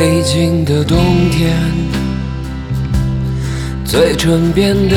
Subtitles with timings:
[0.00, 0.96] 北京的冬
[1.30, 1.54] 天，
[3.84, 4.96] 嘴唇变得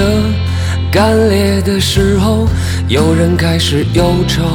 [0.90, 2.48] 干裂的时候，
[2.88, 4.46] 有人开始忧愁，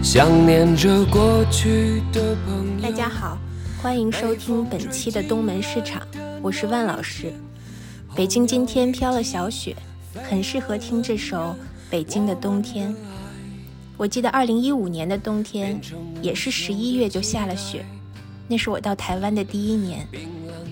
[0.00, 2.80] 想念着过去的朋友。
[2.80, 3.36] 大家好，
[3.82, 6.00] 欢迎收听本期的东门市场，
[6.40, 7.32] 我是万老师。
[8.14, 9.74] 北京今天飘了小雪，
[10.30, 11.38] 很适合听这首
[11.90, 12.88] 《北京的冬天》。
[13.96, 15.80] 我记得二零一五年的冬天，
[16.22, 17.84] 也是十一月就下了雪，
[18.52, 20.06] 那是我到台湾的第一年。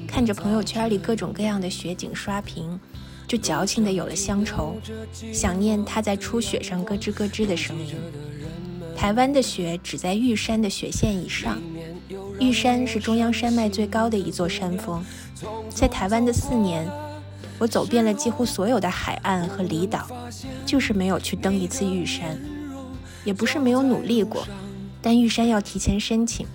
[0.06, 2.78] 看着朋友圈里各种各样的雪景刷屏，
[3.26, 4.76] 就矫情的有了乡愁，
[5.32, 7.94] 想念它在初雪上咯吱咯吱的声音。
[8.94, 11.58] 台湾的雪只在玉山的雪线以上，
[12.38, 15.02] 玉山是中央山脉最高的一座山峰。
[15.70, 16.86] 在台湾的四年，
[17.58, 20.06] 我走遍了几乎所有的海岸和离岛，
[20.66, 22.38] 就是没有去登一次玉山。
[23.24, 24.46] 也不是没有努力过，
[25.00, 26.46] 但玉山要提前申请，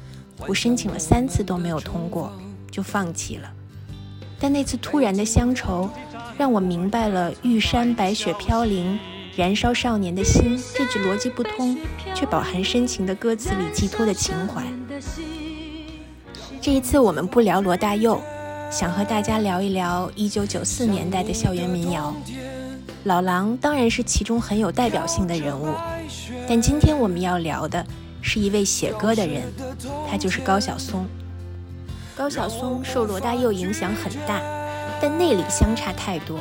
[0.47, 2.31] 我申请了三次都没有通过，
[2.69, 3.51] 就放弃了。
[4.39, 5.89] 但那次突然的乡愁，
[6.37, 8.99] 让我明白了“玉山白雪飘零，
[9.35, 11.77] 燃烧少年的心”这句逻辑不通
[12.13, 14.63] 却饱含深情的歌词里寄托的情怀。
[16.61, 18.21] 这一次我们不聊罗大佑，
[18.69, 22.13] 想和大家聊一聊1994年代的校园民谣。
[23.05, 25.73] 老狼当然是其中很有代表性的人物。
[26.47, 27.85] 但今天我们要聊的
[28.27, 29.43] 是一位写歌的人，
[30.09, 31.05] 他就是高晓松。
[32.15, 34.41] 高晓松受罗大佑影响很大，
[34.99, 36.39] 但内里相差太多，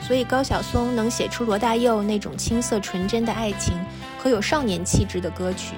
[0.00, 3.74] 所以高晓松能写出罗大佑那种青涩纯真的爱情
[4.18, 5.74] 和有少年气质的歌曲，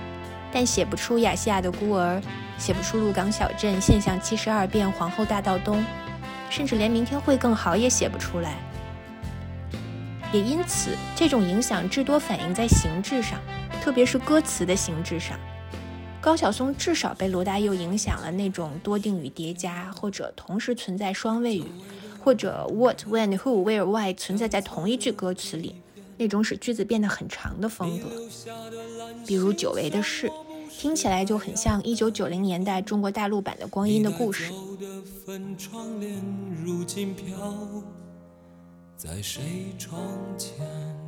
[0.52, 2.16] 但写不出《亚细亚的孤儿》，
[2.56, 5.78] 写不出《鹿港小镇》《现象七十二变》《皇后大道东》，
[6.48, 8.54] 甚至连《明天会更好》也写不出来。
[10.32, 13.40] 也因此，这种影响至多反映在形制上，
[13.80, 15.38] 特别是歌词的形制上。
[16.20, 21.64] 高晓松至少被罗大佑影响了那种多定语叠加，或者同时存在双谓语，
[22.22, 25.76] 或者 what、when、who、where、why 存在在同一句歌词里，
[26.18, 28.08] 那种使句子变得很长的风格。
[29.26, 30.30] 比如久违的事，
[30.68, 34.52] 听起来就很像1990年代中国大陆版的《光阴的故事》。
[38.98, 39.42] 在谁
[39.78, 39.98] 窗
[40.36, 40.99] 前？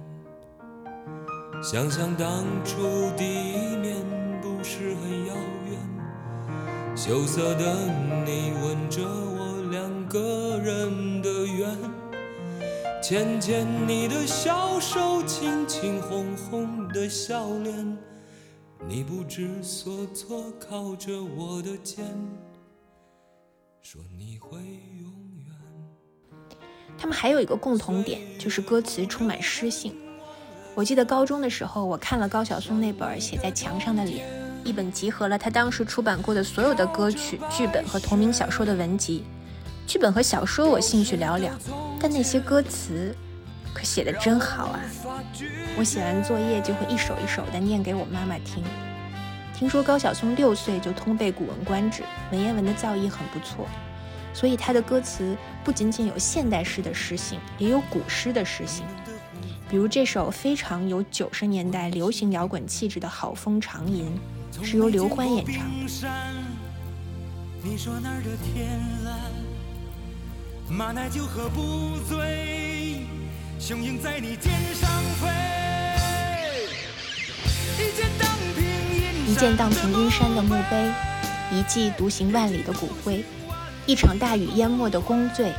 [1.63, 3.95] 想想当初第一面
[4.41, 5.35] 不是很遥
[5.71, 7.77] 远，羞涩的
[8.27, 11.79] 你吻着我两个人的缘，
[13.01, 17.97] 牵牵你的小手，轻轻红红的笑脸，
[18.89, 22.05] 你不知所措靠着我的肩，
[23.81, 26.57] 说你会永远。
[26.99, 29.95] 他们还有一个共同点，就是歌词充满诗性。
[30.75, 34.27] 我记得高中的时候，我看了高晓松那本《写在墙上的脸》，
[34.67, 39.23] 一本集合了他当时出版过的所有的歌曲、剧本和同名小说的文集。
[39.87, 41.51] 剧本和小说我兴趣寥寥，
[42.01, 43.15] 但那些歌词
[43.75, 44.81] 可写得真好啊！
[45.77, 48.65] 我写完作业就会一首一首地念给我妈妈听。
[49.55, 53.69] 听说高晓松六岁就通背《古文观止》，文言文的造诣很不错。
[54.33, 58.87] 所以他的歌词不仅仅有现代诗的诗性，也有古诗的诗性。
[59.73, 64.05] 比如这首非常有九十年代流行摇滚气质的《好风长吟》，
[64.63, 65.87] 是由刘欢演唱的。
[67.63, 68.69] 你说那儿的天
[69.03, 69.19] 蓝，
[70.69, 73.07] 马奶酒喝不醉，
[73.59, 74.91] 雄鹰在你肩上
[75.23, 75.31] 飞。
[79.27, 80.93] 一见荡平阴山的墓碑，
[81.51, 83.25] 一骑独行万里的骨灰。
[83.87, 85.51] 一场大雨淹没的宫醉，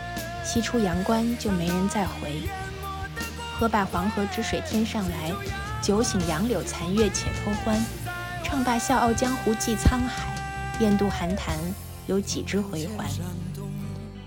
[0.45, 2.43] 西出阳关就没人再回。
[3.63, 5.31] 喝罢黄河之水天上来，
[5.81, 7.81] 酒醒杨柳残月且偷欢。
[8.43, 10.35] 唱罢笑傲江湖寄沧海，
[10.81, 11.55] 雁渡寒潭
[12.05, 13.07] 有几只回环？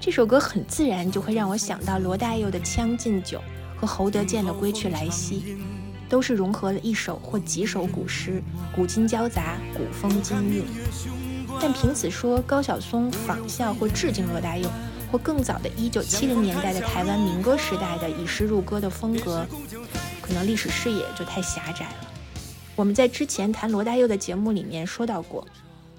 [0.00, 3.38] 这首歌很自然就会让我想到罗大佑的《将进酒》
[3.79, 5.59] 和侯德健的《归去来兮》，
[6.09, 8.43] 都是融合了一首或几首古诗，
[8.75, 10.65] 古今交杂，古风今韵。
[11.61, 14.67] 但凭此说，高晓松仿效或致敬罗大佑，
[15.19, 19.47] 更早的1970年代的台湾民歌时代的以诗入歌的风格，
[20.21, 22.13] 可能历史视野就太狭窄了。
[22.75, 25.47] 我们在之前谈罗大佑的节目里面说到过，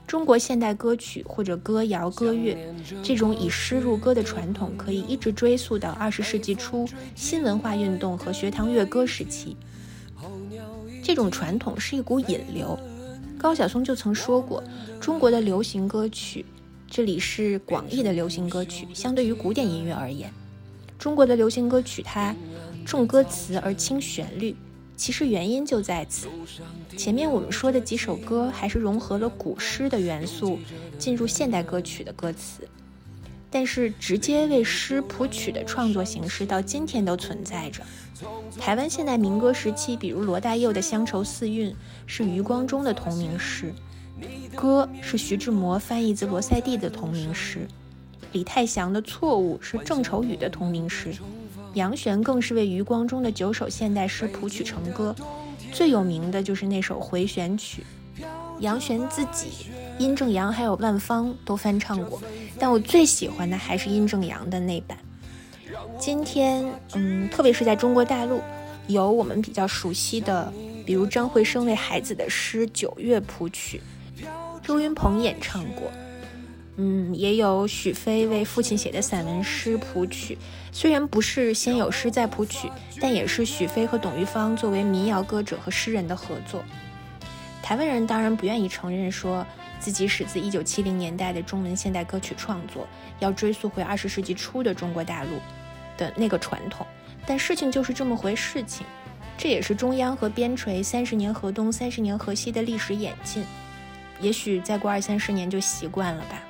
[0.05, 2.57] 中国现代歌曲或者歌谣歌乐
[3.01, 9.57] 这种以诗入歌的传统，可以一直追溯到20世纪初新文化运动和学堂乐歌时期。
[11.03, 12.77] 这种传统是一股引流。
[13.37, 14.63] 高晓松就曾说过，
[14.99, 16.45] 中国的流行歌曲，
[16.89, 20.31] 这里是广义的流行歌曲，相对于古典音乐而言，
[20.97, 22.33] 中国的流行歌曲它
[22.85, 24.55] 重歌词而轻旋律，
[24.95, 26.27] 其实原因就在此。
[26.95, 30.57] 前面我们说的几首歌还是融合了古诗的元素
[30.97, 32.67] 进入现代歌曲的歌词，
[33.51, 37.83] 但是直接为诗谱曲的创作形式到今天都存在着。
[38.57, 41.69] 台湾现代民歌时期，比如罗大佑的《乡愁四韵》
[42.07, 43.65] 是余光中的同名诗，
[44.55, 47.67] 《歌》是徐志摩翻译自罗塞蒂的同名诗，
[48.31, 51.13] 李泰祥的《错误》是郑愁予的同名诗。
[51.73, 55.15] 杨玄更是为余光中的九首现代诗谱曲成歌，
[55.71, 57.83] 最有名的就是那首回旋曲。
[58.59, 59.69] 杨玄自己、
[59.99, 62.19] 殷正阳还有万芳都翻唱过，
[62.57, 64.97] 但我最喜欢的还是殷正阳的那版。
[65.99, 66.65] 今天，
[66.95, 68.41] 嗯，特别是在中国大陆，
[68.87, 70.51] 有我们比较熟悉的，
[70.83, 73.79] 比如张惠生为孩子的诗《九月》谱曲，
[74.67, 75.89] 周云鹏演唱过。
[76.75, 80.37] 嗯，也有许飞为父亲写的散文诗谱曲，
[80.73, 82.69] 虽然不是先有诗再谱曲，
[82.99, 86.61] 但也是许飞和董玉芳作为民谣歌者和诗人的合作。
[87.63, 89.45] 台湾人当然不愿意承认说
[89.79, 92.85] 自己始自一九七零年代的中文现代歌曲创作，
[93.19, 95.29] 要追溯回二十世纪初的中国大陆
[95.97, 96.85] 的那个传统，
[97.25, 98.85] 但事情就是这么回事情，
[99.37, 103.45] 这也是中央和边陲三十年河东三十年河西的历史演进，
[104.21, 106.41] 也许再过二三十年就习惯了吧。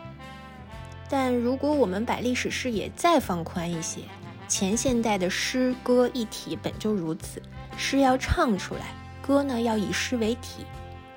[1.10, 4.02] 但如果我们把历史视野再放宽一些，
[4.48, 7.42] 前现代的诗歌一体本就如此，
[7.78, 10.66] 诗要唱出来，歌呢要以诗为体，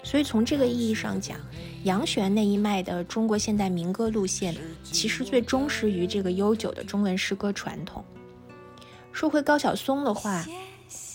[0.03, 1.37] 所以从这个意义上讲，
[1.85, 4.55] 杨玄那一脉的中国现代民歌路线，
[4.85, 8.05] 其实最忠实于这个悠久的中文诗歌传统。
[9.13, 10.45] 说回高晓松的话，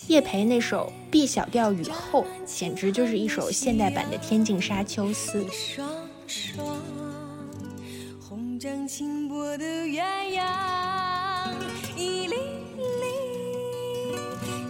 [0.08, 5.44] 叶培那首 B 小调雨后，简直就是一首现代版的《天净沙·秋思》。
[8.58, 10.02] 张轻薄的鸳
[10.34, 11.54] 鸯，
[11.96, 12.36] 一粒
[13.02, 14.18] 粒，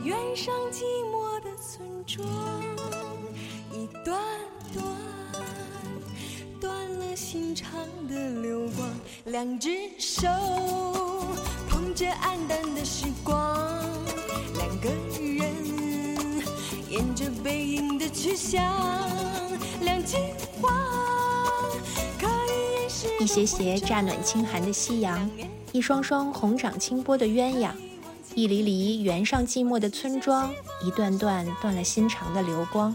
[0.04, 2.28] 远上寂寞的村庄，
[3.72, 4.20] 一段
[4.74, 4.86] 段，
[6.60, 7.80] 断了心肠
[8.10, 8.90] 的流光。
[9.26, 10.28] 两只手
[11.96, 13.58] 捧着黯淡的时光，
[14.56, 16.44] 两个人
[16.90, 18.62] 沿着背影的去向，
[19.80, 20.18] 两句
[20.62, 20.74] 话。
[23.18, 25.32] 一斜斜乍暖轻寒的夕阳，
[25.72, 27.72] 一双双红掌清波的鸳鸯，
[28.34, 30.52] 一离离原上寂寞的村庄，
[30.84, 32.94] 一段段断了心肠的流光。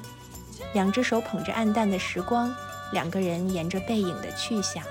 [0.75, 2.55] 两只手捧着暗淡的时光，
[2.93, 4.85] 两个人沿着背影的去向，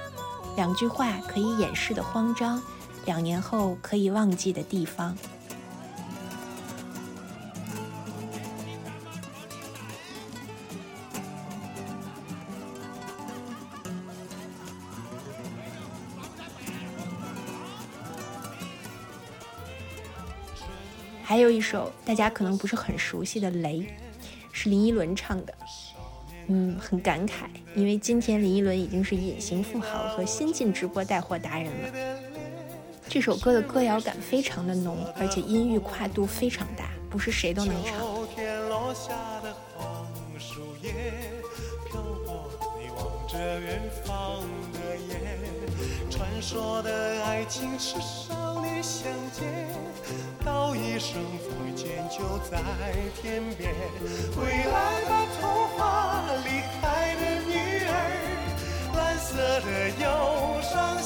[0.55, 2.59] 两句话可以掩饰的慌张，
[3.09, 5.17] 两年后可以忘记的地方。
[21.23, 23.79] 还有一首大家可能不是很熟悉的《雷》，
[24.51, 25.53] 是林依轮唱的，
[26.45, 32.08] 嗯，很感慨，因为今天林依轮已经是隐形富豪和新晋直播带货达人了。
[33.09, 37.97] 这首歌的歌谣感非常的浓，而且音域跨度非常大，不是谁都能唱。
[46.09, 49.67] 传说的爱情是少女相见，
[50.45, 52.59] 道一声再见就在
[53.21, 53.73] 天边。
[54.35, 57.53] 归来吧，童话离开的女
[57.87, 57.91] 儿，
[58.95, 60.05] 蓝色的忧
[60.61, 61.01] 伤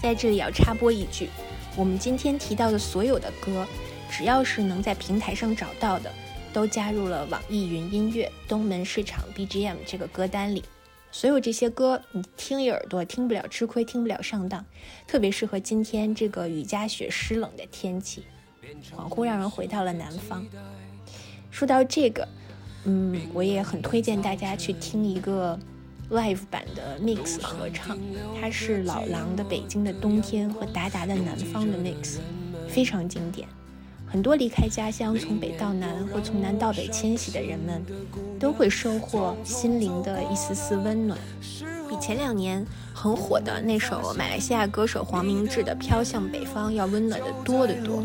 [0.00, 1.28] 在这里要插播一句，
[1.76, 3.66] 我们今天提到的所有的歌，
[4.10, 6.12] 只要是能在平台上找到的，
[6.52, 10.62] 都加入了网易云音乐东门市场 BGM 这个歌单里。
[11.10, 14.64] 所有这些歌，你听一耳朵听不了吃亏，听不了上当，
[15.06, 18.24] 特别适合今天这个雨夹雪湿冷的天气，
[18.94, 20.46] 恍惚让人回到了南方。
[21.50, 22.28] 说到这个，
[22.84, 25.58] 嗯，我也很推荐大家去听一个。
[26.10, 27.98] Live 版的 Mix 合唱，
[28.40, 32.16] 它是老狼的《北京的冬天》和达达的《南方》的 Mix，
[32.66, 33.46] 非常经典。
[34.10, 37.84] 很多离开家乡从北到南或从南到北迁徙的人们，
[38.40, 41.18] 都会收获心灵的一丝丝温暖，
[41.90, 48.02] 比前两年很火的那首马来西亚歌手黄明志的《飘向北方》要温暖的多得多。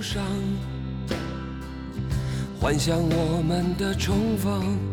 [2.60, 4.93] 幻想我们的重逢。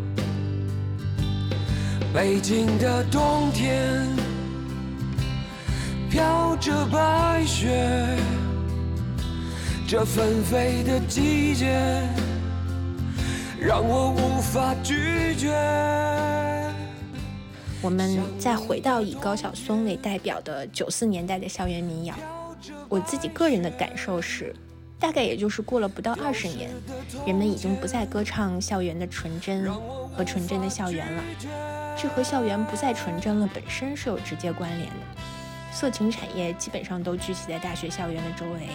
[2.12, 4.04] 北京的冬天
[6.10, 8.04] 飘着白雪，
[9.86, 12.02] 这纷飞的季节
[13.60, 15.54] 让我无法拒绝。
[17.80, 22.16] 我们再回到以高晓松为代表的九四年代的校园民谣，
[22.88, 24.52] 我自己个人的感受是，
[24.98, 26.72] 大概也就是过了不到二十年，
[27.24, 29.64] 人们已经不再歌唱校园的纯真
[30.12, 31.22] 和纯真的校园了。
[32.00, 34.96] 这和校园不再纯真了本身是有直接关联的。
[35.70, 38.68] 色情产业基本上都聚集在大学校园的周围，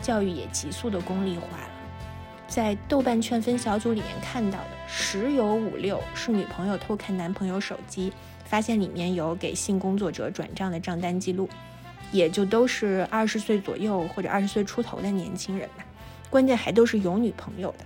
[0.00, 1.70] 教育也急速的功利化了。
[2.48, 8.12] 在豆瓣劝分小组里面看到的十有五六是女朋友偷看男朋友手机，
[8.44, 11.48] 发现里面有给性工作者转账的账单记录，
[12.10, 15.84] 也就都是二十岁左右或者二十岁出头的年轻人吧。
[16.28, 17.84] 关键还都是有女朋友的。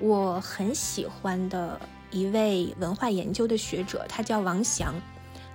[0.00, 1.80] 我很喜欢的
[2.14, 4.94] 一位文化研究的学者，他叫王翔。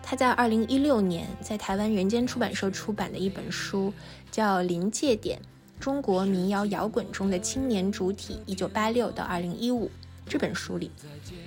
[0.04, 3.94] 他在二零一六年在台湾人间出版社出版的一本书，
[4.30, 5.40] 叫《临界点：
[5.80, 9.86] 中国民谣摇滚中的青年主体（一九八六到二零一五）》
[10.32, 10.92] 这本书里，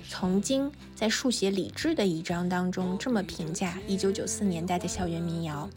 [0.09, 5.69] 曾经在书写理智的一章当中这么评价一九九四年代的校园民谣。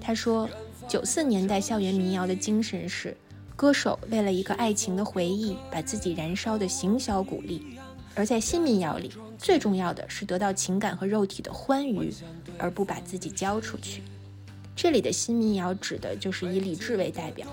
[0.00, 0.48] 他说，
[0.88, 3.16] 九四年代校园民谣的精神是，
[3.56, 7.60] 歌手为了一个爱情的回忆，把自己燃烧的行销鼓励；
[8.14, 9.12] 而在新民谣里。
[9.38, 12.12] 最重要的是得到情感和肉体的欢愉，
[12.58, 14.02] 而不把自己交出去。
[14.76, 17.52] 这里的新民谣指的就是以李志为代表的。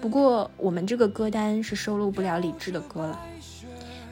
[0.00, 3.20] 不过我们这个歌单是收录不了李志的歌了。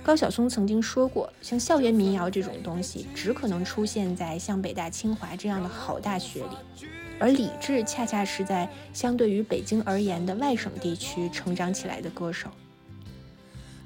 [0.03, 6.87] 高晓松曾经说过，像校园民谣这种东西，只可能出现在像北大、清华这样的好大学里，
[7.21, 12.51] 而李志恰恰是在相对于北京而言的外省地区成长起来的歌手。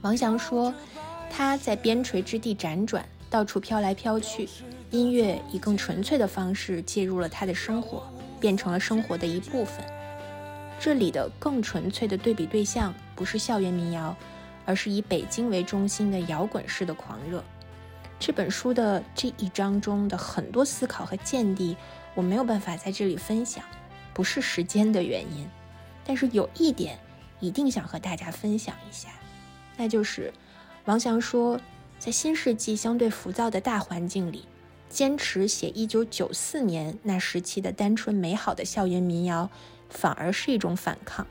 [0.00, 0.72] 王翔说。
[1.34, 4.46] 他在边陲之地辗转，到处飘来飘去，
[4.90, 8.06] 音乐以更纯粹的方式介入了他的生活，
[8.38, 9.82] 变成了生活的一部分。
[10.78, 14.14] 这里的更纯粹的对比对象不是校园民谣，
[14.66, 17.42] 而是以北京为中心的摇滚式的狂热。
[18.20, 21.74] 这本书的这一章中的很多思考和见地，
[22.14, 23.64] 我没有办法在这里分享，
[24.12, 25.48] 不是时间的原因，
[26.04, 26.98] 但是有一点
[27.40, 29.08] 一定想和大家分享一下，
[29.78, 30.30] 那就是。
[30.86, 31.60] 王翔说，
[32.00, 34.44] 在新世纪相对浮躁的大环境里，
[34.88, 39.48] 坚持写1994年那时期的单纯美好的校园民谣，
[39.88, 41.24] 反而是一种反抗；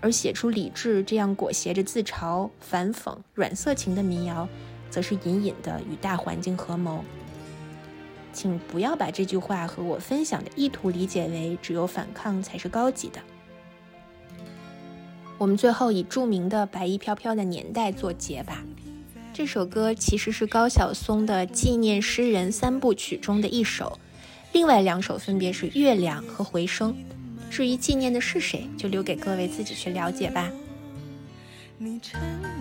[0.00, 4.48] 而写出理智这样裹挟着自嘲、反讽、软色情的民谣，
[4.88, 7.04] 则是隐隐的与大环境合谋。
[8.32, 13.20] 请不要把这句话和我分享的意图理解为只有反抗才是高级的。
[15.36, 18.62] 我们最后以著名的《白衣飘飘的年代》作结吧。
[19.40, 23.98] 这首歌其实是高晓松的纪念诗人三部曲中的一首，
[24.52, 26.92] 另外两首分别是《月亮》和《回声》。
[27.50, 30.52] 至于纪念的是谁，就留给各位自己去了解吧。
[31.78, 32.20] 你沉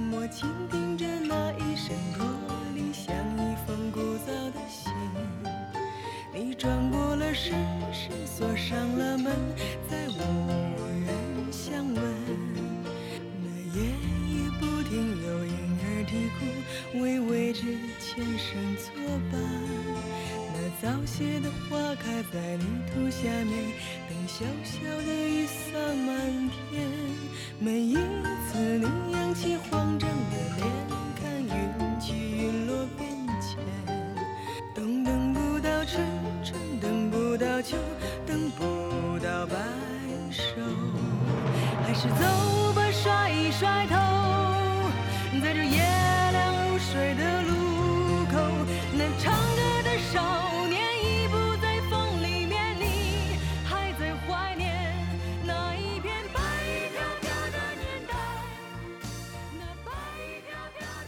[0.09, 2.25] 默倾听着那一声驼
[2.73, 4.93] 铃，像一封古早的信。
[6.33, 7.53] 你转过了身，
[7.91, 9.35] 是锁上了门，
[9.89, 10.17] 再无
[11.05, 12.03] 人相问。
[13.43, 16.45] 那夜夜不停有婴儿啼哭，
[16.95, 18.91] 为未知的前生作
[19.31, 19.39] 伴。
[20.53, 23.53] 那早谢的花开在泥土下面，
[24.07, 26.87] 等小小的雨洒满天。
[27.59, 28.85] 每一次你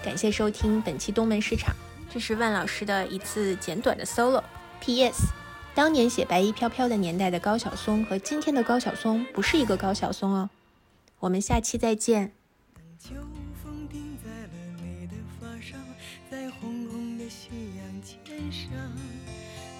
[0.03, 1.75] 感谢收听本期东门市场，
[2.11, 4.41] 这是万老师的一次简短的 solo。
[4.79, 5.27] P.S.
[5.75, 10.49] 当年写《白衣飘飘的年代》的高晓松和今天的高晓松不是一个高晓松哦。
[11.19, 12.33] 我们下期再见。
[12.97, 13.13] 秋
[13.63, 15.77] 风停在了你的发梢，
[16.31, 18.17] 在红红的夕阳肩
[18.51, 18.71] 上，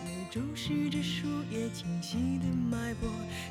[0.06, 3.10] 你注视着树叶清晰的脉搏，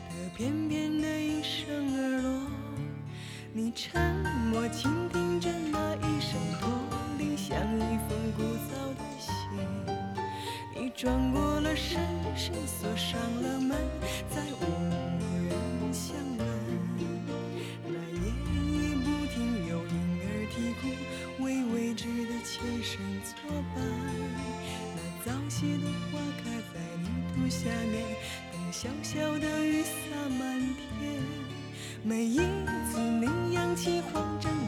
[0.08, 2.40] 它翩翩的应声而落。
[3.52, 4.00] 你沉
[4.52, 6.39] 默倾听着那一声
[7.61, 9.31] 像一封古早的信。
[10.75, 12.00] 你转过了身，
[12.35, 13.76] 身锁上了门，
[14.31, 14.64] 再无
[15.47, 16.49] 人相问。
[22.43, 23.33] 前生作
[23.75, 23.85] 伴，
[24.97, 28.02] 那早谢的花开在泥土下面，
[28.50, 31.23] 等小小的雨洒满天。
[32.02, 32.38] 每一
[32.90, 34.60] 次你扬起慌张。